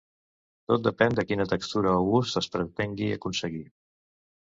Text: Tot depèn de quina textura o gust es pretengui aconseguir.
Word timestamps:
Tot 0.73 0.81
depèn 0.87 1.19
de 1.19 1.27
quina 1.33 1.47
textura 1.53 1.93
o 1.99 2.01
gust 2.09 2.43
es 2.45 2.53
pretengui 2.59 3.15
aconseguir. 3.21 3.67